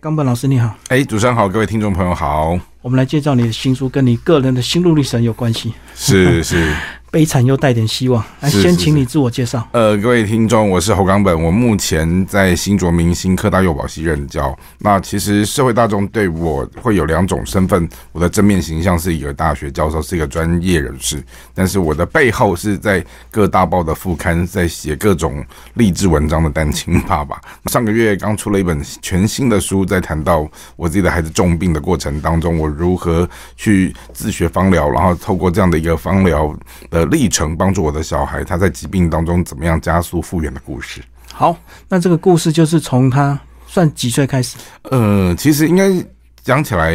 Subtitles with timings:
[0.00, 5.74] 冈本老师你好，哎，主持人好，各位听众朋友好，我们来介绍你的新书，跟你个人的心路历程有关系。
[5.96, 6.72] 是是。
[7.10, 9.66] 悲惨又带点希望，来先请你自我介绍。
[9.72, 14.54] 呃，各位听众，我是侯冈本，我目前在新卓明星科大幼保系任教。
[14.78, 21.24] 那其实社会大众对我会有两种身份，我的正面形象是一个大学教授，是一个专业人士，
[21.54, 25.42] 但是我的背后是在各大报的副刊，在写各种
[25.74, 27.40] 励志文章的单亲爸爸。
[27.70, 30.46] 上个月刚出了一本全新的书，在谈到
[30.76, 36.54] 我自己的孩子重病的过程当中，我如何去自学方疗，然后透过这样的一个方疗。
[36.90, 41.00] 的历程，帮助我的小孩，他在疾病当中怎么样加速复原的故事。
[41.32, 41.56] 好，
[41.88, 44.56] 那这个故事就是从他算几岁开始？
[44.84, 45.90] 呃，其实应该
[46.42, 46.94] 讲起来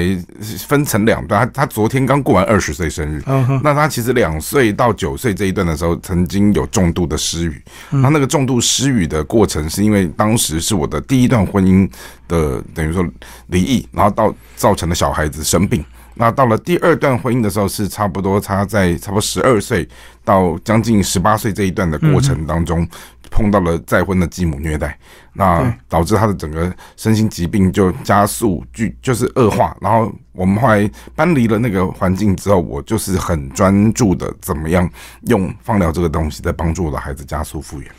[0.67, 1.45] 分成两段。
[1.45, 3.23] 他他昨天刚过完二十岁生日，
[3.63, 7.61] 那他其实两岁到九岁这一段的时候，曾经有重度的失语。
[7.91, 11.87] 他那个重度失语的过程，是因为当时是我的第一段婚姻
[12.27, 13.05] 的等于说
[13.47, 15.85] 离异，然后到造成了小孩子生病。
[16.15, 19.87] 那到了第二段婚姻的时候，是差不多他在差不多十二岁
[20.23, 22.87] 到将近十八岁这一段的过程当中，
[23.31, 24.97] 碰到了再婚的继母虐待，
[25.33, 29.75] 那导致他的整个身心疾病就加速剧就是恶化。
[29.81, 34.87] 然后我们后来搬离了那个环境之后，我就是很专注的怎么样
[35.27, 37.91] 用放疗这个东西在帮助我的孩子加速复原。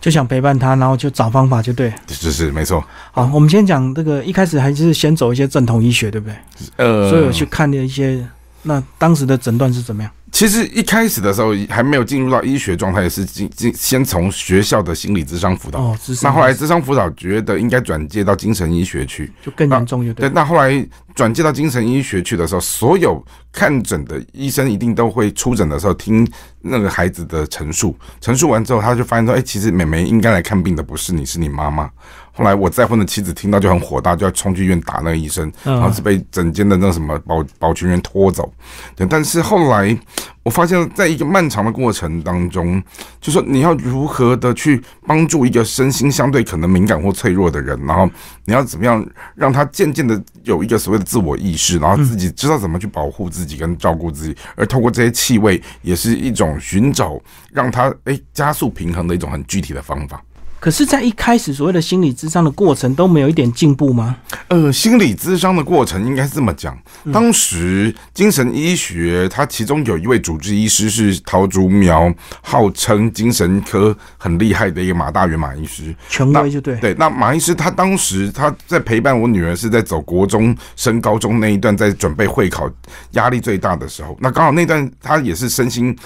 [0.00, 2.82] 就想陪伴他，然后就找方法，就对，是是没错。
[3.12, 6.36] 好，我们先讲这个，一开始还是先走一些正统医学，对不对？
[6.76, 8.24] 呃，所以我去看了一些，
[8.66, 10.12] 那当时的诊断是怎么样？
[10.32, 15.80] 其实一开始的时候还没有进入到医学状态，也是进进先从学校的心理智商辅导。
[15.80, 20.12] 哦，那后来智商辅导觉得应该转接到精神医学去，就更严重，对。
[20.12, 26.28] 对，那后来转接到精神医学去的时候，所有看诊的医生一定都会出诊的时候听
[26.60, 31.88] 那个孩子的陈述，陈述完之后，他就发现说，哎，其实美眉应该来看病的不是你，是你妈妈。
[32.36, 38.52] 后来我再婚的妻子听到就很火大，就要冲去医院打那个医生，然后是被整间的那个什么保保全员拖走。
[38.94, 39.98] 对，但是后来
[40.42, 42.82] 我发现，在一个漫长的过程当中，
[43.22, 48.06] 就说你要如何的去帮助一个身心相对可能敏感或脆弱的人，然后
[48.44, 49.04] 你要怎么样
[49.34, 57.18] 让他渐渐的有一个所谓的自我意识，然后自己知道怎么去保护自己跟照顾自己，而透过这些气味，也是一种寻找
[57.50, 60.22] 让他诶加速平衡的一种很具体的方法。
[60.58, 64.16] 可是，在一开始所谓的心理咨商的过程都没有一点进步吗？
[64.48, 66.76] 呃，心理咨商的过程应该是这么讲。
[67.12, 72.12] 当时精神医学，它其中有一位主治医师是陶竹苗，
[72.42, 76.76] 号称精神科很厉害的一个马大元马医师，权威就对。
[76.76, 82.68] 对，那马医师他当时他在陪伴我女儿是在走国中升高中那一段，在准备会考
[83.12, 85.96] 压力最大的时候，那刚好那段他也是身心。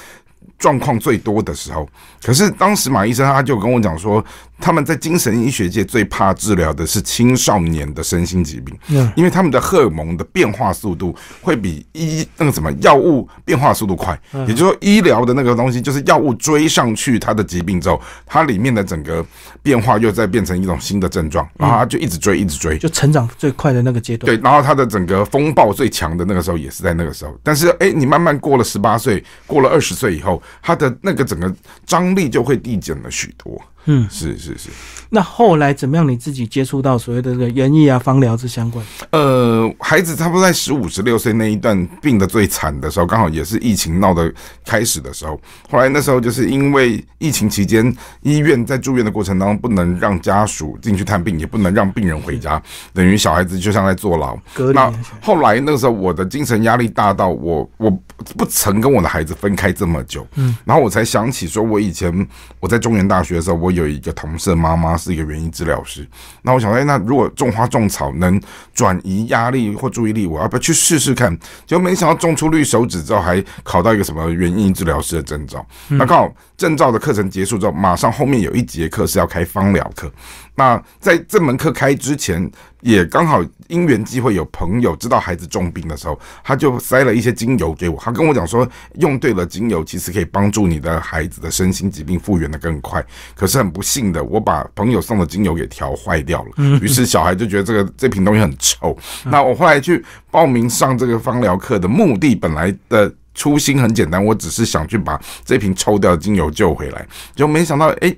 [0.60, 1.88] 状况最多的时候，
[2.22, 4.24] 可是当时马医生他就跟我讲说。
[4.60, 19.24] 他们在精神医学界最怕治疗的是青少年的身心疾病，嗯，因为他们的荷尔蒙的变化速度会比医那个什么药物变化速度快，也就是说医疗的那个东西就是药物追上去他的疾病之后，它里面的整个
[19.62, 24.26] 变化又在变成一种新的症状，然后他就一直追一直追，就成长最快的那个阶段。
[24.26, 31.52] 对，然后他的整个风暴最强的那个时候也是在那个时候，但是哎，你慢慢过了十八岁，过了二十岁以后，他的那个整个
[31.86, 33.60] 张力就会递减了许多。
[33.86, 34.68] 嗯，是是是。
[35.12, 36.08] 那后来怎么样？
[36.08, 38.84] 你自己接触到所谓的这个园艺啊、芳疗这相关？
[39.10, 44.32] 呃，孩子差不多在十五、十六岁那一段病的最惨的时候，刚好也是疫情闹的
[44.64, 45.40] 开始的时候。
[45.68, 47.92] 后来那时候就是因为疫情期间，
[48.22, 52.62] 医院在住院的过程当中不能让家属进去探病，也不能让病人回家，
[52.94, 54.38] 等于小孩子就像在坐牢。
[54.72, 57.90] 那后来那个时候，我的精神压力大到我我
[58.36, 60.24] 不曾跟我的孩子分开这么久。
[60.36, 62.28] 嗯，然后我才想起说，我以前
[62.60, 63.69] 我在中原大学的时候，我。
[63.70, 66.06] 有一个同事的妈妈是一个园艺治疗师，
[66.42, 68.40] 那我想说，那如果种花种草能
[68.74, 71.36] 转移压力或注意力，我要不要去试试看？
[71.66, 75.64] 就没想到种出绿手指之后，还考到一个什么园艺治疗师的证照。
[75.88, 80.10] 那刚好证照的课程结束之后，马上后面有一节课是要开芳疗课。
[80.54, 87.98] 那在这门课开之前，也刚好因缘机会有朋友知道孩子重病的时候，他就塞了一些精油给我。
[87.98, 93.02] 他跟我讲说，用对了精油，其实可以帮助你的孩子的身心疾病复原的更快。
[93.34, 96.78] 可是很不幸的，我把朋友送的精油给调坏掉了。
[96.80, 98.96] 于是小孩就觉得这个这瓶东西很臭。
[99.24, 108.14] 那我后来去报名上这个芳疗课的目的，本来的初心很简单，我只是想去把这瓶抽掉的精油救回来，就没想到哎。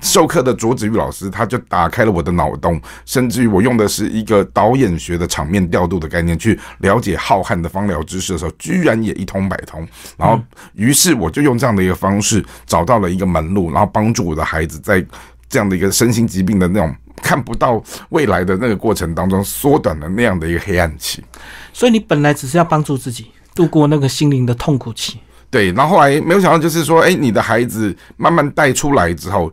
[0.00, 9.84] 授课的卓子玉老师，他就打开了我的脑洞，甚至于我用的是一个导演学的场面调度的概念去了解浩瀚的芳疗知识的时候，居然也一通百通。
[10.16, 10.40] 然后，
[10.74, 15.04] 于是我就用这样的一个方式找到了一个门路，然后帮助我的孩子在
[15.48, 21.20] 这样的一个身心疾病的那种看不到未来的那个过程当中，缩短了那样的一个黑暗期。
[21.72, 25.18] 所以你本来只是要帮助自己度过那个心灵的痛苦期。
[25.50, 29.52] 对，然后后来没有想到，就是说，哎，你的孩子慢慢带出来之后，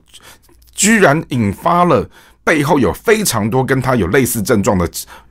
[0.73, 2.07] 居然引发了
[2.43, 4.87] 背后有非常多跟他有类似症状的。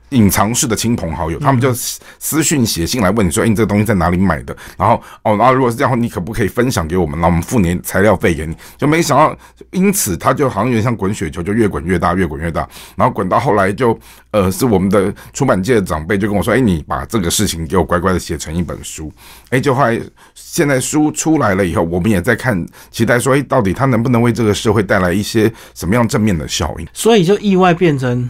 [0.09, 7.19] 隐藏式的亲朋好友，他们就私讯写信来问你说：“哎，你这个东西在哪里买的？”然后哦，然后如果是这样，你可不可以分享给我们？
[7.19, 8.55] 那我们付年材料费给你。
[8.77, 9.37] 就没想到，
[9.71, 12.67] 因此他就好像有点像滚雪球，就越滚越大，越滚越大。
[12.95, 13.97] 然后滚到后来，就
[14.31, 19.11] 呃，是我们的出版界的长辈就跟我说：“哎，你把这个事情给我乖乖的写成一本书。”
[19.49, 19.99] 哎，就后来
[20.33, 28.29] 现在书出来了以后，我们也在看，期待说：“哎，到底他能不能为这个社会带来一些什么样正面的效应？”所以就意外变成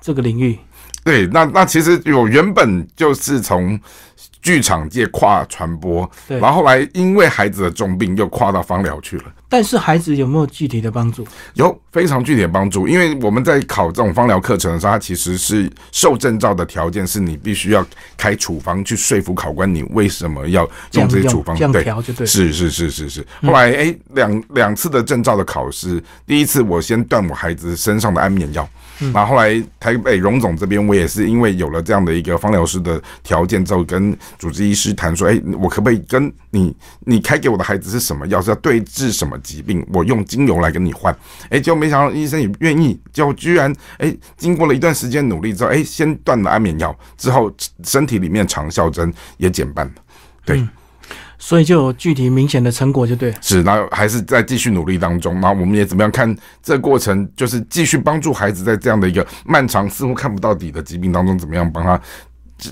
[0.00, 0.58] 这个领域。
[1.08, 3.80] 对，那那其实有原本就是从
[4.42, 9.24] 剧场界跨传播，然后后来因为孩子的重病又跨到芳疗去了。
[9.48, 11.26] 但是孩子有没有具体的帮助？
[11.54, 17.82] 有非常具体的帮助，因为我们在考这种芳疗课程的时候，它其实是受证照的条件是你必须要
[18.18, 22.26] 开处方去说服考官你为什么要用这些处方，对，调就对。
[22.26, 23.26] 是是是是是。
[23.42, 28.68] 后来哎，两两次的证照的考试，第一次我先断我孩子身上的安眠药。
[29.12, 41.16] 然后后来台北荣总这边，我也是因为有了这样的一个方疗师的条件之后，跟主治医师谈说，哎，我可不可以跟你，你开给我的孩子是什么药，是要对治什么疾病，我用精油来跟你换。
[41.50, 47.52] 哎，结果没想到医生也愿意，就居然哎，经过了一段时间努力之后，哎，先断了安眠药，之后
[47.84, 49.92] 身体里面长效针也减半了，
[50.44, 50.66] 对。
[51.38, 53.32] 所以就有具体明显的成果，就对。
[53.40, 55.34] 是，然后还是在继续努力当中。
[55.34, 62.00] 然后我们也怎么样看这过程，就是继续帮助孩子在这样的一个漫长、似乎看不到底的疾病当中，怎么样帮他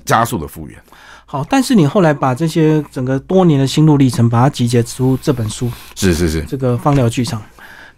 [0.04, 0.76] 加速的复原。
[1.24, 5.70] 好，但是你后来把这些整个多年的心路历程，把它集结出这本书。
[5.94, 7.42] 是是是，这个放疗剧场。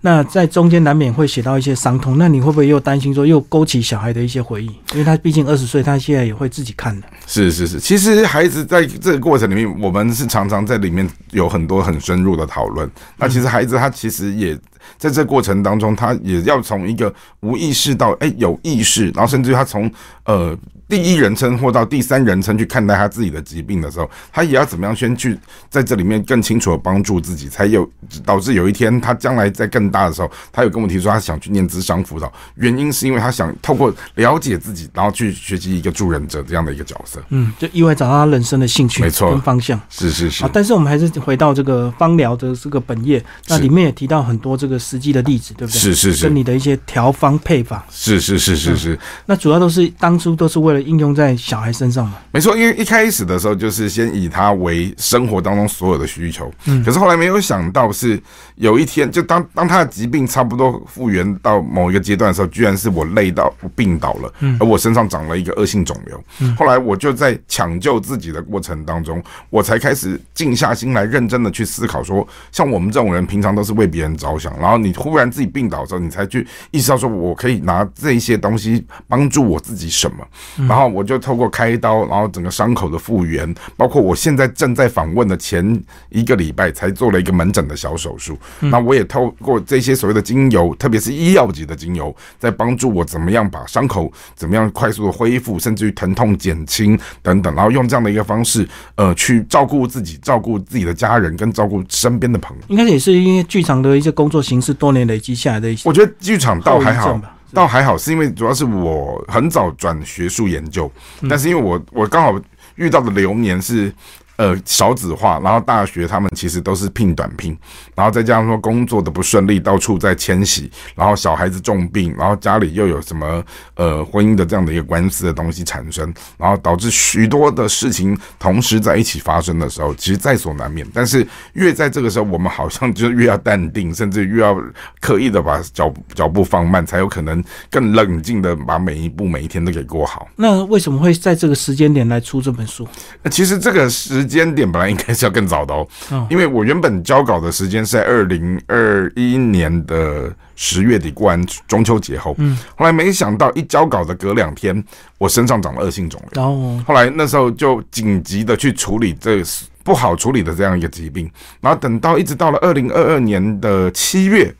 [0.00, 4.66] 那在中间难免会写到一些伤痛，那你会不会又担心说又勾起小孩的一些回忆？
[4.92, 7.06] 因为他毕竟二十岁，他现在也会自己看的。
[7.26, 12.88] 是是是，其实孩子在这个过程里面，我们是常常在里面有很多很深入的讨论。
[13.16, 14.56] 那其实孩子他其实也
[14.96, 19.90] 在这过程当中，他也要从一个无意识到哎有意识，然后甚至于他从
[20.24, 20.56] 呃。
[20.88, 25.38] 第一人称或到第三人称去看待他自己的疾病的时候，他也要怎么样先去
[25.68, 27.86] 在这里面更清楚的帮助自己，才有
[28.24, 37.22] 导致有一天他将来在更大的时候，他有跟我提出他想去念智商辅导，原因是因为他想透过了解自己，然后去学习一个助人者这样的一个角色。
[37.28, 40.42] 嗯，就意外找到他人生的兴趣，没错，跟方向是是是。
[40.54, 45.78] 但是我们还是回到这个芳疗的这个本业，那里面也提到很多这个实际的例子，对不对？
[45.78, 46.24] 是是是。
[46.24, 48.98] 跟你的一些调方配方，是是是是是。
[49.26, 51.58] 那主要都是当初都是为了应用在小。
[51.58, 58.22] 小孩身上嘛，没错，因为一开始的时候就是先以他为生活当中所有的需求，嗯，可是后来没有想到是
[58.54, 69.20] 有一天，就当当他的疾病差不多复原到某一个阶段的时候，居然是我累到病倒了，嗯，而我身上长了一个恶性肿瘤，嗯，后来我就在抢救自己的过程当中，
[69.50, 81.48] 我才开始静下心来，认真的去思考说，像我们这种人平常都是为别人着想，然后你忽然自己病倒之后，你才去意识到说我可以拿这一些东西帮助我自己什么，然后我就透过。
[81.50, 88.38] 开刀，然后整个伤口的复原，包括我现在正在访问的前一个礼拜才做了一个门诊的小手术。
[88.60, 97.52] 那我也透过这些所谓的精油，特别是医药级的精油，在帮助我怎么样把伤口怎么样快速的恢复，甚至于疼痛减轻等等。
[97.56, 102.62] 然后用这样的一个方式，呃，去照顾自己，照顾自己的家人，跟照顾身边的朋友。
[102.68, 105.88] 应该也是因为剧场的一些工作形式多年累积下来的一些。
[105.88, 107.20] 我觉得剧场倒还好。
[107.52, 110.90] 倒还好，是因为主要是我很早转学术研究，
[111.28, 112.40] 但是因为我我刚好
[112.76, 113.92] 遇到的流年是。
[114.38, 117.58] 呃，少子化，然后大学他们其实都是聘短聘，
[117.96, 130.86] 然后再加上说工作的不顺利，到处在迁徙，然后小孩子重病，然后家里又有什么呃婚姻的这样的一个官司的东西产生，然后导致许多的事情同时在一起发生的时候，其实在所难免。
[130.94, 134.56] 但是越在这个时候，我们好像就越要淡定，甚至越要
[135.00, 140.28] 刻意的把脚脚步放慢，才有可能更冷静的把每一步每一天都给过好。
[140.36, 142.86] 那为什么会在这个时间点来出这本书？
[143.32, 144.27] 其实这个时。
[144.28, 145.88] 时间点本来应该是要更早的哦，
[146.28, 154.84] 因为我原本交稿的时间是在二零二一年的十月底过完中秋节后，嗯，后来没想到一交稿的隔两天，
[155.16, 159.42] 我身上长了恶性肿瘤，哦，后来那时候就紧急的去处理这
[159.82, 161.30] 不好处理的这样一个疾病，
[161.62, 164.54] 然后等到一直到了二零二二年的七月，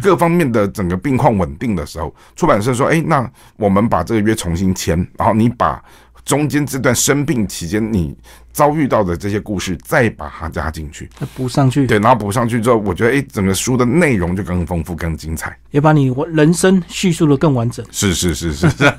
[0.00, 5.82] 各方面的整个病况稳定的时候，出版社说，哎，那我们把这个约重新签，然后你把。
[6.24, 8.16] 中间这段生病期间，你
[8.52, 11.86] 遭遇到的这些故事，再把它加进去，补上去。
[11.86, 17.84] 对，然后补上去之后，我觉得哎，整个书的内容就更丰富、更精彩，也把你人生叙述的更完整。
[17.90, 18.68] 是是是是。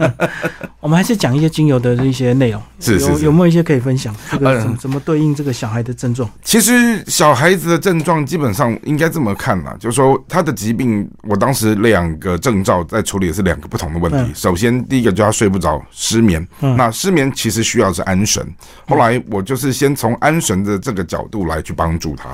[0.80, 4.14] 我们还是讲一些精油的一些内容，是有有没有一些可以分享？
[4.30, 6.30] 这个怎么怎么对应这个小孩的症状？
[6.44, 14.34] 其实小孩子的症状基本上应该这么看啦，就是说他的疾病，我当时两个症状在处理的是两个不同的问题。
[14.36, 16.46] 首先第一个就他睡不着，失眠。
[16.60, 18.46] 那失眠其实需要是安神，
[18.86, 22.30] 后来我就是先从安神的这个角度来去帮助他。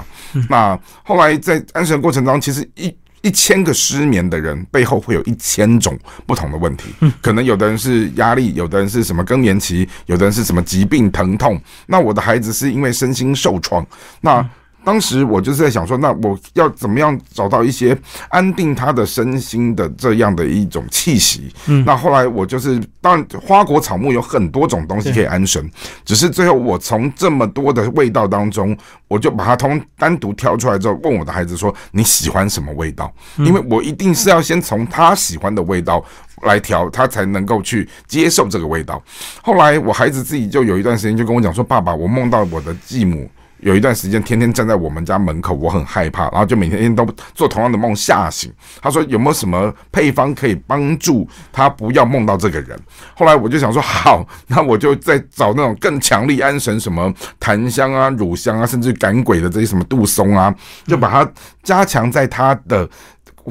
[0.47, 11.59] 那后来在安神过程当中，其实一一千个失眠的人背后会有一千种不同的问题，可能有的人是压力，有的人是什么更年期，有的人是什么疾病疼痛。
[11.87, 13.85] 那我的孩子是因为身心受创，
[14.21, 14.47] 那。
[14.83, 17.95] 当时我就是在想说，那我要怎么样找到一些
[18.29, 21.53] 安定他的身心的这样的一种气息？
[21.67, 25.69] 嗯，那后来我就是，当然花果草木有很多种东西可以安神，
[26.05, 28.75] 只是最后我从这么多的味道当中，
[29.07, 33.13] 我就把它通单独挑出来之后，问我的孩子说你喜欢什么味道？
[33.37, 36.03] 因为我一定是要先从他喜欢的味道
[36.43, 39.01] 来调，他才能够去接受这个味道。
[39.43, 43.29] 后来我孩子自己就有一段时间就跟我讲说，爸爸，我梦到我的继母。
[43.61, 48.51] 有一段时间，天天站在我们家门口，我很害怕，然后就每天天都做同样的梦吓醒。
[48.81, 52.79] 他说有没有什么配方可以帮助他不要梦到这个人？
[53.15, 60.53] 后来我就想说好，那我就在找那种更强力安神，什么檀香啊、乳香啊，甚至赶鬼的这些什么杜松啊，
[60.85, 61.31] 就把它
[61.63, 62.89] 加强在他的。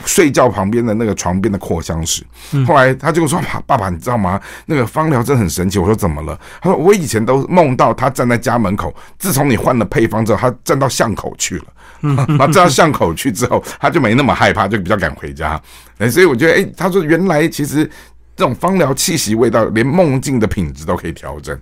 [0.04, 2.22] 睡觉旁边的那个床边的扩香石，
[2.66, 4.40] 后来他就说：“爸爸，你知道吗？
[4.66, 11.64] 那个芳疗真的很神奇。”我说：“怎么了？”他说：“我以前都梦到他站在家门口，自从你换了配方之后，他站到巷口去了。
[12.00, 15.60] 然后站到巷口去之后，他就没那么害怕，就比较敢回家。
[15.98, 17.90] 哎，所以我觉得，哎，他说原来其实
[18.38, 21.58] 这种芳疗气息味道，连梦境的品质都可以调整。”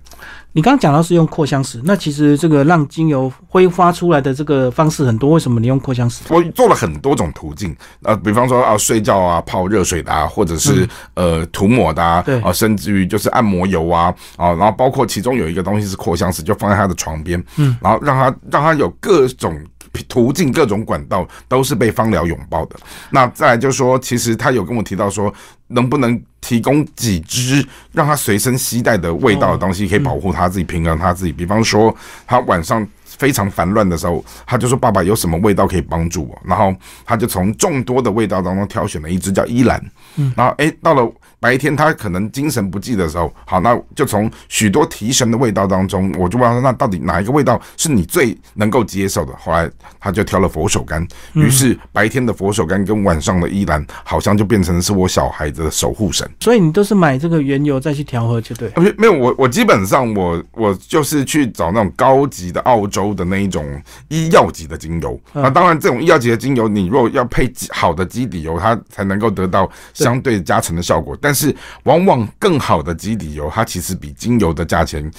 [0.53, 6.23] 你刚刚讲到是用扩香石，那其实这个让精油挥发出来的这个方式很多，为什么你用扩香石？
[6.29, 19.59] 我做了很多种途径，呃，比方说啊睡觉啊泡热水的啊，或者是呃涂抹的啊，啊甚至于就是按摩油啊啊，然后包括其中有一个东西是扩香石，就放在他的床边，嗯，然后让他让他有各种。
[20.07, 22.75] 途径各种管道都是被芳疗拥抱的。
[23.09, 25.33] 那再来就是说，其实他有跟我提到说，
[25.67, 31.31] 能不能提供几支让他随身携带的味道的东西，可以保护他自己、平衡他自己。
[31.31, 36.75] 比方说，他晚上非常烦乱的时候，他就说：“爸爸有什么味道可以帮助我？”然后
[37.05, 39.83] 他就从众多的味道当中挑选了一支叫依兰。
[40.15, 41.11] 嗯，然后哎，到了。
[41.39, 56.27] 白天他可能精神不济的时候，好，那就从许多提神的味道当中，我就问他说：“那到底哪一个味道是你最能够接受的？”后来他就挑了佛手柑，于是白天的佛手柑跟晚上的依兰，好像就变成是我小孩子的守护神。
[56.39, 58.71] 所以你都是买这个原油再去调和，就对。
[58.97, 65.19] 没有，我我基本上我我就是去找那种高级的澳洲的那一种医药级的精油。
[65.33, 71.15] 那当然，这种医药级的精油，你若要配好的基底油，它才能够得到相对加成的效果。
[71.27, 71.53] 但是，
[71.83, 75.11] 往往更好的基底油，它其实比精油的价钱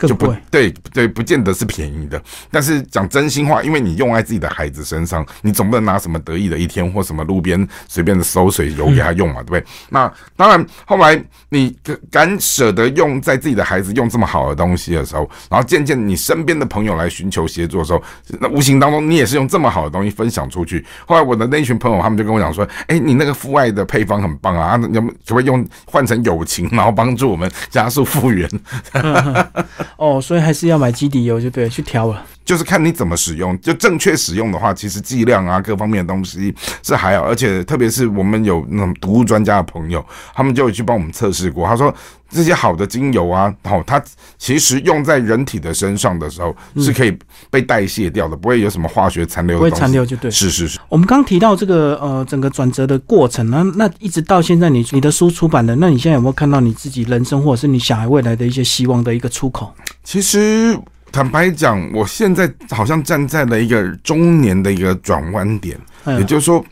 [0.00, 2.20] 就不对对，不见得是便宜的。
[2.50, 9.64] 但是讲真心话，因为你用在自己的孩子身上，你总不能拿什么得意的一天或什么路边随便的馊水油给他用嘛，对不对？
[9.90, 11.76] 那当然，后来你
[12.10, 18.02] 敢舍得用在自己的孩子用这么好的东西的时候，然后渐渐你身边的朋友来寻求协作的时候，
[18.40, 20.84] 那无形当中你也是用这么好的东西分享出去。
[21.06, 28.48] 后来我的那一群朋友，他们就跟我讲说：“哎，你那个父爱的配方很棒啊，你可不可以用？”换成友情，然后帮助我们加速复原。
[29.96, 32.24] 哦，所以还是要买基底油，就对了，去调了。
[32.44, 37.24] 就是看你怎么使用，就正确使用的话，其实剂量啊，各方面的东西是还好。
[37.24, 41.66] 而且特别是我们有那种毒物专家的朋友，他们就有去帮我们测试过。
[41.66, 41.92] 他说
[42.28, 44.02] 这些好的精油啊，哦，它
[44.36, 47.16] 其实用在人体的身上的时候是可以
[47.50, 49.56] 被代谢掉的，不会有什么化学残留。
[49.56, 50.30] 不会残留就对。
[50.30, 50.78] 是是是。
[50.88, 59.72] 我们刚提到这个呃整个转折的过程，呢那一直到现在，你你的书出版了，那你现在有没有看到你自己人生或者是你小孩未来的一些希望的一个出口？
[60.02, 60.78] 其实。
[61.14, 65.78] 坦白讲，我现在好像站在了一个中年的一个转弯点，
[66.18, 66.64] 也就是说，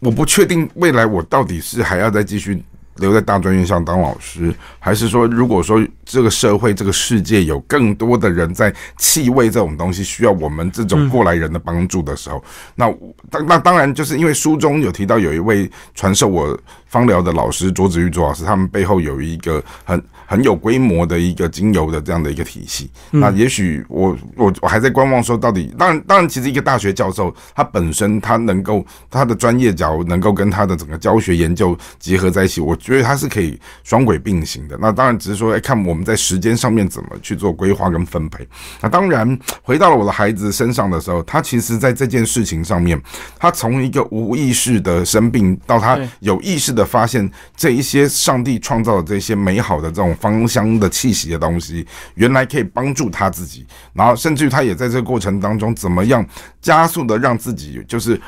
[0.00, 2.62] 我不确定未来我到底是还要再继续
[2.96, 12.44] 留在大专院校当老师，还是说，如果说这个社会、这个世界有更多的人在气味这种东西需要我们这种过来人的帮助的时候，
[12.74, 12.86] 那
[13.30, 19.98] 当那当然就是因为书中有提到有一位传授我芳疗的老师卓子玉卓老师，他们背后有一个很。
[20.30, 22.88] 很有规模的一个精油的这样的一个体系。
[23.10, 34.78] 那也许我我我还在观望，说到底，当然当然，其实一个大学教授他本身他能够他的专业角能够跟他的整个教学研究结合在一起，我觉得他是可以双轨并行的。
[34.80, 38.46] 那当然只是说，哎，看我们在时间上面怎么去做规划跟分配。
[38.80, 42.96] 那当然回到了我的孩子身上的时候，他其实在这件事情上面，
[43.36, 51.84] 他从一个无意识的生病到他有意识的发现这一些上帝创造的这些美好的这种芳香的气息的东西，
[52.14, 56.24] 原来可以帮助他自己，然后甚至于他也在这个过程当中怎么样
[56.60, 58.20] 加速的让自己就是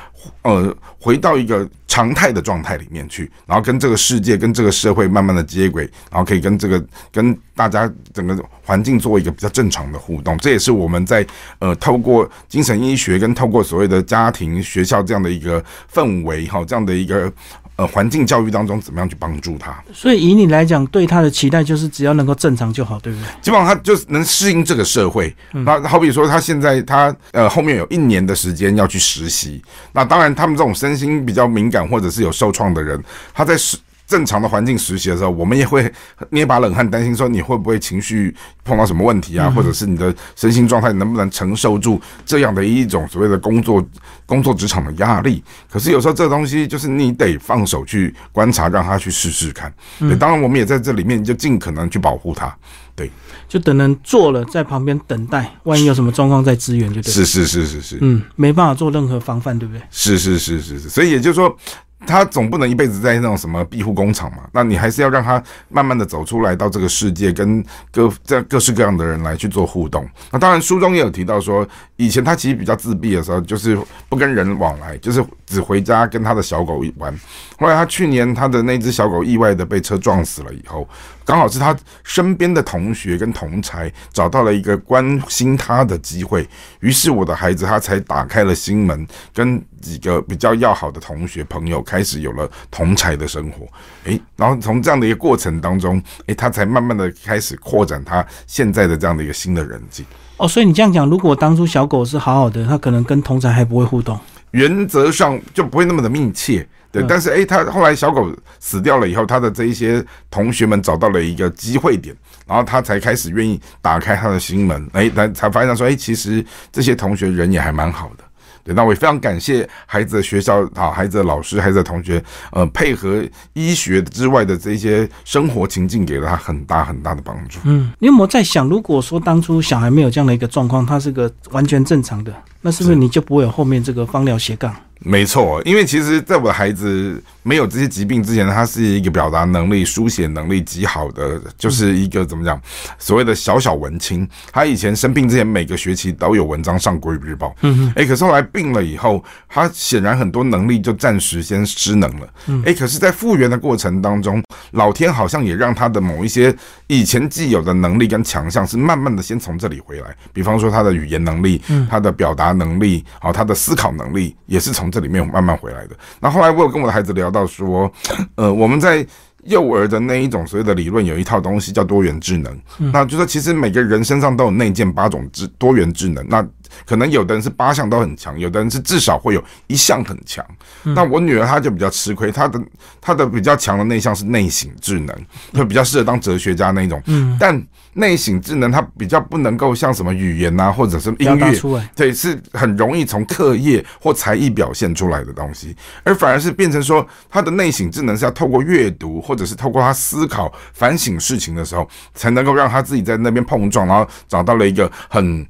[0.42, 6.82] 呃回到一个常态的状态里面去，然后跟这个世界跟这个社会慢慢的接轨，然后可以跟这个
[7.12, 11.26] 跟大家整个环境做一个比较正常的互动，这也是我们在
[11.58, 17.30] 呃透过精神医学跟透过所谓的家庭学校这样的一个氛围哈这样的一个。
[17.76, 19.82] 呃，环境教育当中怎么样去帮助他？
[19.92, 23.26] 所以以你来讲，对他的期待就是只要能够正常就好，对不对？
[23.40, 25.34] 基本上他就是能适应这个社会。
[25.52, 29.62] 那好比说，他现在他呃后面有一年的时间要去实习。
[29.92, 33.02] 那当然，他们这种身心比较敏感或者是有受创的人，
[33.32, 33.76] 他在实。
[34.12, 35.90] 正常的环境实习的时候，我们也会
[36.28, 43.83] 捏把冷汗，担心说你会不会情绪碰到什么问题啊，或者是你的身心状态能不能承受住这样的一种所谓的工作
[44.26, 45.42] 工作职场的压力。
[45.71, 49.73] 可是有时候这东西就是你得放手去观察，让他去试试看。
[49.99, 52.54] 对，当然我们也在这里面就尽可能去保护他。
[52.95, 53.11] 对，
[53.49, 57.11] 就等人做了，在旁边等待，万一有什么状况再支援就对。
[57.11, 59.83] 是是是是是，嗯，没办法做任何防范，对不对？
[59.90, 61.57] 是是是是是，所以也就是说。
[62.06, 64.38] 他总不能一辈子在那种什么庇护工厂嘛？
[64.52, 70.09] 那你还是要让他慢慢的走出来，到这个世界，跟各这各式各样的人来去做互动。
[70.30, 71.66] 那当然，书中也有提到说，
[71.97, 73.78] 以前他其实比较自闭的时候，就是
[74.09, 77.14] 不跟人往来，就是只回家跟他的小狗玩。
[77.59, 80.88] 后来他去年他的那只小狗意外的被车撞死了以后。
[81.25, 86.44] 刚好是他身边的同学跟同才找到了一个关心他的机会，
[86.80, 93.68] 于是我的孩子他才打开了心门，跟几个比较要好的同学朋友开始有了同才的生活。
[94.02, 100.04] 诶，然后从这样的一个过程当中，诶，他才慢慢的开始扩展他现在的这样的一个新的人际。
[100.38, 104.18] 哦，所以你这样讲，如果当初小狗是好好的，他可能跟同才还不会互动，
[104.52, 106.66] 原则上就不会那么的密切。
[106.90, 108.30] 对，但是诶，他后来小狗
[108.61, 112.14] 死掉了以后，他的这一些同学们找到了一个机会点，
[112.47, 118.24] 然后他才开始愿意打开他的心门，诶，才才发现说，诶，其实这些同学人也还蛮好的。
[118.64, 122.22] 对，那我也非常感谢孩子的学校啊，孩子的老师，孩子的同学，
[122.53, 127.59] 呃，配合医学之外的这些生活情境，给了他很大很大的帮助。
[127.64, 134.75] 嗯，你有没有在想，如果说当初小孩没有这样的一个状况，他是个完全正常的，那是不是你就不会有后面这个方疗斜杠？
[135.04, 142.60] 没错，因为其实在我的孩子没有这些疾病之前，他是一个表达能力、书写能力极好的，就是一个怎么讲，
[142.98, 144.28] 所谓的小小文青。
[144.52, 147.48] 他以前生病之前，每个学期都有文章上《国语日报》。
[147.62, 147.92] 嗯哼。
[147.96, 152.28] 哎，可是后来病了以后，他显然很多能力就暂时先失能了。
[152.46, 152.62] 嗯。
[152.64, 156.54] 哎，可是，在复原的过程当中，老天好像也让他的某一些
[156.86, 160.14] 以前既有的能力跟强项，是慢慢的先从这里回来。
[160.32, 164.91] 比方说，他的语言能力，嗯，他的表达能力，好，他的思考能力，也是从。
[164.92, 165.96] 这里面慢慢回来的。
[166.20, 167.90] 那后来我有跟我的孩子聊到说，
[168.37, 169.05] 呃，我们在
[169.44, 172.57] 幼儿的那一种所谓的理论，有一套东西叫多元智能。
[172.92, 176.24] 那就说其实每个人身上都有内建八种智多元智能。
[176.28, 176.46] 那
[176.87, 180.44] 可能有的人是八项都很强，有的人是至少会有一项很强。
[180.82, 182.61] 那我女儿她就比较吃亏，她的
[183.00, 185.16] 她的比较强的内向是内省智能，
[185.54, 187.00] 会比较适合当哲学家那种。
[187.06, 187.62] 嗯，但
[187.94, 191.52] 内省智能它比较不能够像什么语言啊，或者是音乐，
[191.94, 205.46] 对，是很容易从课业或才艺表现出来的东西，而反而是变成说他的内省智能是要透过阅读，或者是透过他思考、反省事情的时候，才能够让他自己在那边碰撞，然后找到了一个很。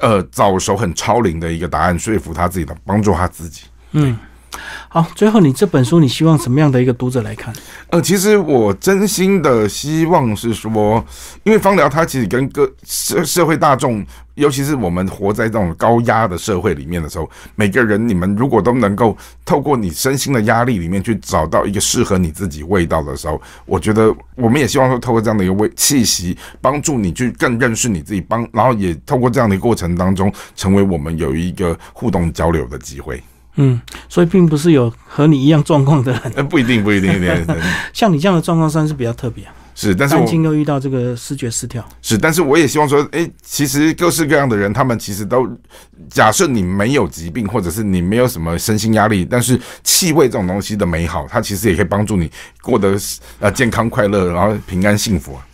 [0.00, 3.62] 呃，早熟很超龄的一个答案，说服他自己的，帮助他自己。
[3.92, 4.16] 嗯，
[4.88, 7.54] 好，最后你这本书，你希望什么样的一个读者来看？
[7.90, 11.04] 呃，其实我真心的希望是说，
[11.44, 14.04] 因为芳疗它其实跟各社社会大众。
[14.38, 33.20] 尤其是我们活在这种高压的社会里面的时候，每个人你们如果都能够透过你身心的压力里面去找到一个适合你自己味道的时候，我觉得我们也希望说透过这样的一个味气息，帮助你去更认识你自己，帮然后也透过这样的过程当中，成为我们有一个互动交流的机会。
[33.58, 37.12] 嗯，所以并不是有和你一样状况的人，不一定，不一定，
[37.92, 39.44] 像你这样的状况算是比较特别。
[39.44, 41.88] 啊是，但是我又遇到这个视觉失调。
[42.02, 45.48] 是，但是我也希望说，哎，其实各式各样的人，他们其实都
[46.10, 52.28] 假设你没有疾病，或者是你没有什么身心压力，但是气味这种东西的美好，它其实也可以帮助你
[52.60, 52.98] 过得
[53.38, 55.46] 呃健康快乐，然后平安幸福啊。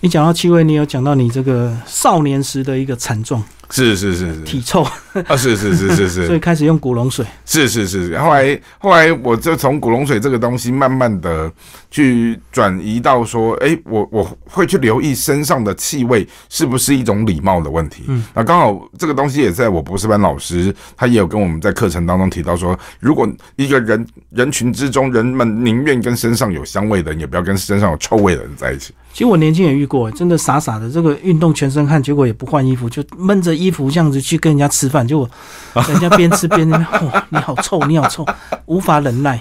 [0.00, 7.24] 你讲到气味，你有讲到你这个少年时的一个惨状，是是是是，体臭啊，是是是是是， 所以开始用古龙水。
[7.46, 11.50] 是是是，后来后来我就从古龙水这个东西慢慢的
[11.90, 18.04] 去转移到说，哎，我我会去留意身上的气味是不是一种礼貌的问题。
[18.08, 28.92] 嗯，那刚好这个东西也在我博士班老师他也有跟我们在课程当中提到说，如果一个人人群之中，人们宁愿跟身上有香味的人，也不要跟身上有臭味的人在一起。
[29.12, 35.28] 其实我年轻也遇过，真的傻傻的，这个运动全身汗，结果也不换衣服，就闷着衣服这样子去跟人家吃饭，就
[35.88, 38.24] 人家边吃边哇，你好臭，你好臭，
[38.66, 39.38] 无法忍耐。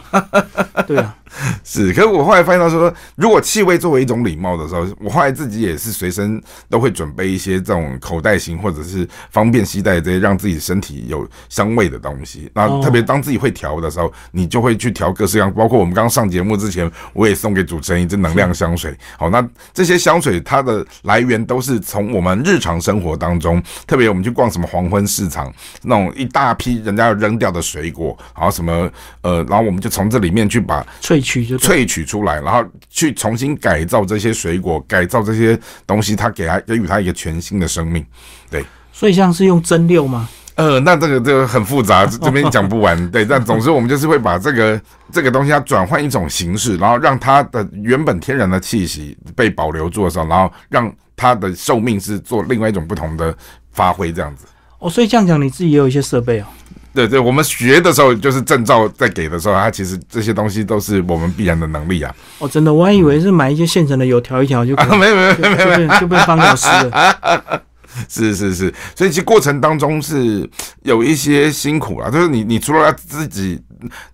[0.85, 1.15] 对啊。
[1.63, 12.49] 是，可是我后来发现到说，如果气味作为一种礼貌的时候，我后来自己也是随身都会准备一些这种口袋型或者是方便携带这些让自己身体有香味的东西。
[12.53, 18.97] 那特别当自己会调的时候，你就会去调各式各样，包括我们刚刚上节目之前，我也送给主持人一支能量香水。
[19.17, 28.89] 好，那这些香水它的来源都是从我们日常生活当中，特别我们去逛什么黄昏市场，那种一大批人家要扔掉的水果，然后什么
[29.21, 38.05] 呃，然后我们就从这里面去把萃取就萃取出来，然后去重新改造这些水果，改造这些东西，它给它给予它一个全新的生命。
[38.49, 40.29] 对，所以像是用蒸馏吗？
[40.55, 42.95] 呃，那这个这个很复杂，这边讲不完。
[43.11, 53.33] 对，但总之我们就是会把这个这个东西它转换一种形式，然后让它的原本天然的气息被保留住的时候，然后让它的寿命是做另外一种不同的
[53.71, 54.45] 发挥，这样子。
[54.79, 56.45] 哦，所以这样讲，你自己也有一些设备哦。
[56.93, 62.13] 对对，我们学的时候就是证照在给的时候，它其实这些东西都是我们必然的能力啊。
[62.39, 64.75] 哦，真的，我还以为是买一些现成的油调一调就。
[64.75, 67.61] 没有没有没有没有，就被方老师了。
[68.07, 70.47] 是是是，所以其实过程当中是
[70.83, 73.61] 有一些辛苦啊，就是你你除了要自己。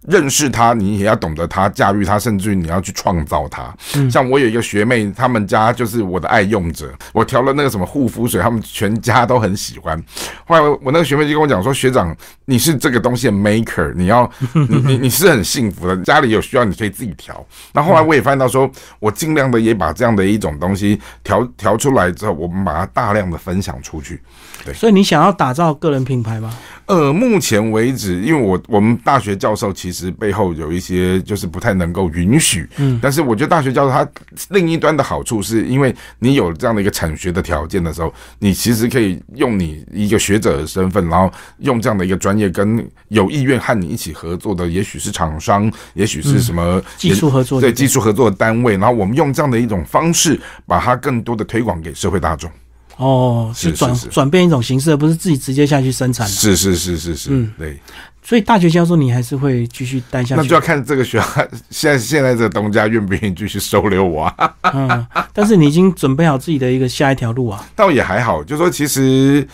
[0.07, 3.75] 认识他，你也要懂得他驾驭他，甚至于你要去创造他。
[4.11, 6.93] 像我有一个学妹，他们家就是我的爱用者。
[7.11, 9.99] 我调了那个什么护肤水，他们全家都很喜欢。
[10.45, 24.21] 后来我那个学妹就跟我讲说：“学长，你是这个东西的 maker，你要 你你你是很幸福的，家里有需要你可以自己调。”那后来我也发现到说，我尽量的也把这样的一种东西调调出来之后，我们把它大量的分享出去。
[24.63, 26.53] 对，所以你想要打造个人品牌吗？
[26.85, 34.07] 呃，目前为止，因为我我们大学教授其实背后有一些就是不太能够允许，嗯，但是我觉得大学教授他
[34.49, 52.49] 另一端的好处是因为你有这样的一个产学的条件的时候，你其实可以用你一个学者的身份，然后用这样的一个专业跟有意愿和你一起合作的，也许是厂商，也许是什么技术合作，对技术合作的单位，然后我们用这样的一种方式，把它更多的推广给社会大众。
[52.97, 56.25] 哦，是转转变一种形式，而不是自己直接下去生产。
[56.25, 57.77] 是是是是是，嗯，对。
[58.23, 60.41] 所以大学教授你还是会继续待下去？
[60.41, 61.25] 那就要看这个学校
[61.69, 64.55] 现在现在这个东家愿不愿意继续收留我啊？
[64.73, 67.63] 嗯，但是你已经准备好自己的一个下一条路啊？
[67.75, 69.47] 倒也还好，就说其实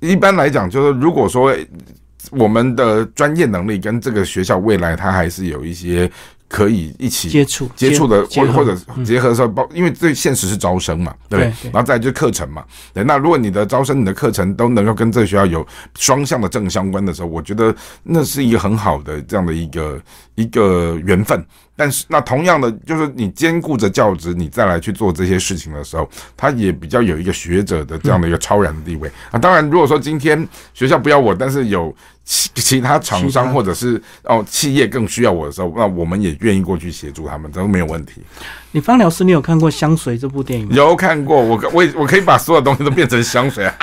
[0.00, 1.54] 一般来讲，就是如果说
[2.30, 6.10] 我们的专业能力跟这个学校未来，它还是有一些。
[6.50, 13.04] 可以一起接触接触的，或或者结合的时候，包因为最现实是招生嘛，对，然后再就是课程嘛，对。
[13.04, 15.66] 那如果你的招生、你的课程都能够跟这个学校有
[15.98, 20.00] 双向的正相关的时候，我觉得那是一个很好的这样的一个
[20.36, 21.44] 一个缘分。
[21.78, 29.38] 但是那同样的，就是你兼顾着教职，你再来去做这些事情的时候，他也比较有一个学者的这样的一个超然的地位啊。
[29.38, 38.22] 当然，如果说今天学校不要我，但是有其其他厂商或者是哦企业更需要我的时候，那我们也愿意过去协助他们，都没有问题。
[38.72, 40.68] 你方疗师，你有看过《香水》这部电影？
[40.70, 43.76] 有看过，我我我可以把所有东西都变成香水啊。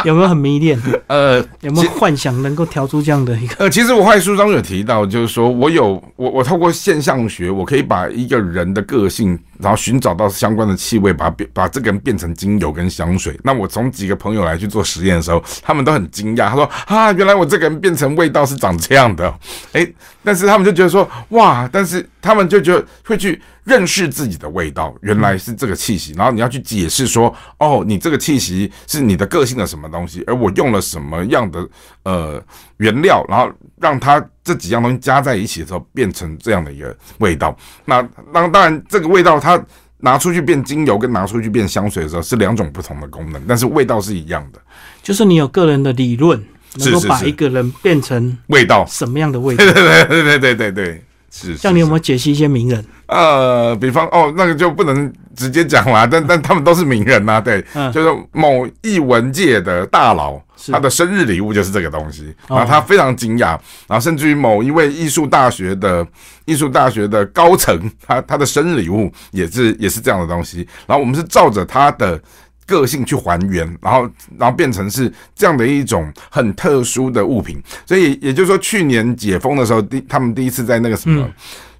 [0.06, 0.80] 有没有很迷恋？
[1.06, 3.54] 呃，有没有幻想能够调出这样的一个？
[3.58, 13.38] 呃，其实我后来书中有提到，就是说我有我我透过现象学，我可以把一个人的个性，然后寻找到相关的气味，把变把这个人变成精油跟香水。
[13.42, 19.32] 那我从几个朋友来去做实验的时候，他们都很惊讶，他说啊，原来我这个人变成味道是长这样的。
[19.72, 19.86] 哎，
[20.24, 23.40] 但是他们就觉得说哇，但是他们就觉得会去。
[23.64, 31.68] 认识自己的味道，原来是这个气息，然后你要去解释说，哦，你这个气息是你的个性的什么东西，而我用了什么样的
[32.04, 32.42] 呃
[32.78, 37.56] 原料，然后让它这几样东西加在一起的时候变成这样的一个味道。
[37.84, 39.62] 那当当然，这个味道它
[39.98, 44.58] 拿出去变精油，跟拿出去变香水的时候是两种不同的功能，但是味道是一样的。
[45.02, 46.42] 就是你有个人的理论，
[46.76, 49.64] 能够把一个人变成味道什么样的味道？
[49.70, 51.56] 对对对对对对对，是。
[51.56, 52.84] 像你有没有解析一些名人？
[53.10, 57.60] 呃，比方哦，那个就不能直接讲啦，但但他们都是名人呐，对，
[57.92, 66.06] 就是某艺文界的大佬，他的生日礼物就是这个东西，然后他非常惊讶，然后甚至于某一位艺术大学的
[66.44, 72.20] 艺术大学的高层， 他他的生日礼物也是也是这样的东西，然后我们是照着他的
[72.64, 81.28] 个性去还原，然后然后变成是这样的一种很特殊的物品，所以也就是说，去年解封的时候，第他们第一次在那个什么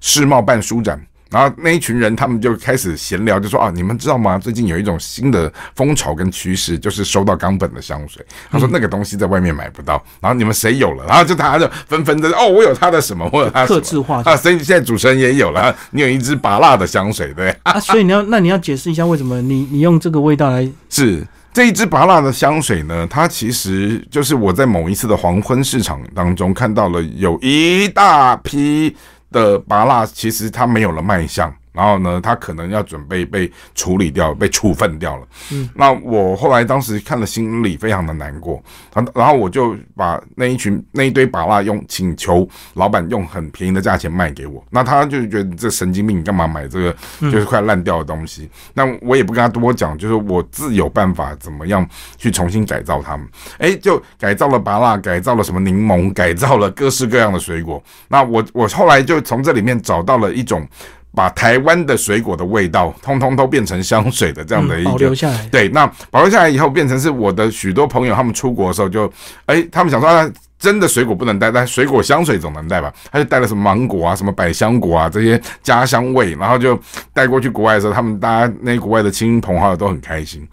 [0.01, 1.01] 世贸办书展。
[1.31, 4.37] 然后那一群人，他们就开始闲聊，就说啊，你们知道吗？
[4.37, 8.23] 最近有一种新的风潮跟趋势，就是收到冈本的香水。
[8.51, 11.05] 他说那个东西在外面买不到，然后你们谁有了？
[11.07, 14.35] 然后就大家就纷纷的哦， 我有他的什么，我有他特制化啊。
[14.35, 17.79] 所以现在主持人也有了，你有一支拔蜡的香水，对啊。
[17.79, 23.07] 所以你要那你要解释一下为什么你你用这个味道来是这一支拔蜡的香水呢？
[23.09, 28.93] 它其实就是我在某一次的黄昏市场当中看到了有一大批。
[29.31, 31.53] 的麻辣其实它没有了卖相。
[31.71, 35.27] 然后呢，他可能要准备被处理掉、被处分掉了。
[35.51, 38.61] 嗯，那我后来当时看了，心里非常的难过。
[38.93, 44.61] 然然后我就把那一群那一堆把蜡用请求老板用很便宜的价钱卖给我。
[44.69, 48.49] 那他就觉得这神经病，你干嘛买这个就是快烂掉的东西？
[48.73, 53.25] 那我也不跟他多讲，就是我自有办法怎么样去重新改造他们。
[53.59, 57.81] 哎，就改造了拔蜡，改造了什么柠檬，改造了各式各样的水果。
[58.09, 60.67] 那我我后来就从这里面找到了一种。
[61.13, 69.11] 把台湾的水果的味道通通都变成香水的这样的一个保留下来，对，那保留下来以后变成是我的许多朋友他们出国的时候就，
[69.45, 72.93] 哎，他们想说真的水果不能带，但水果香水总能带吧？
[73.11, 76.79] 他就带了什么芒果啊、什么百香果啊这些家乡味，然后就
[77.13, 80.47] 带过去国外的时候，他们大家那国外的亲朋好友都很开心。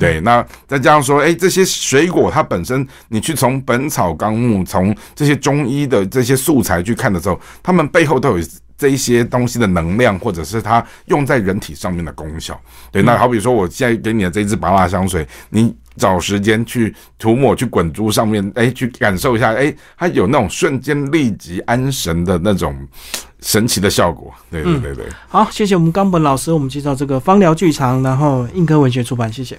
[0.00, 8.44] 对，那再加上说，哎，这些水果它本身，你去从《本草纲目》从这些中医的这些素材去看的时候，他们背后都有。
[8.76, 22.76] 这一些东西的能量，或者是它用在人体上面的功效，对，那好比说，我现在给你的这支拔蜡香水，你找时间去涂抹，去滚珠上面，哎，去感受一下，哎，它有那种瞬间立即安神的那种
[23.40, 25.06] 神奇的效果，对对对对。
[25.28, 29.58] 好，谢谢我们冈本老师，我们介绍这个芳疗剧场，然后硬科文学出版，谢谢。